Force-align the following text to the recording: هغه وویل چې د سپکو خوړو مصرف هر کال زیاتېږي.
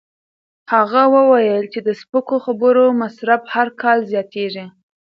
هغه 0.73 1.01
وویل 1.15 1.65
چې 1.73 1.79
د 1.87 1.89
سپکو 2.01 2.35
خوړو 2.43 2.87
مصرف 3.01 3.41
هر 3.53 3.67
کال 3.81 3.99
زیاتېږي. 4.11 4.65